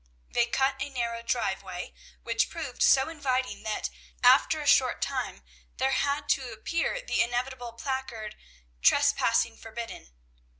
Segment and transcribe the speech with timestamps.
[0.31, 1.93] They cut a narrow driveway,
[2.23, 3.91] which proved so inviting that,
[4.23, 5.43] after a short time,
[5.77, 8.35] there had to appear the inevitable placard,
[8.81, 10.09] "Trespassing forbidden."